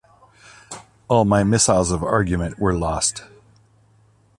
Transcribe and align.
All 1.07 1.25
my 1.25 1.43
missiles 1.43 1.91
of 1.91 2.01
argument 2.03 2.57
were 2.57 2.73
lost. 2.75 3.23